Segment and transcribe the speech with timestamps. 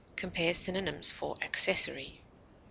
[0.15, 2.21] (Compare synonyms for ACCESSORY.)